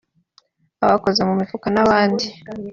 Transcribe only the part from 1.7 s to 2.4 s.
n’abandi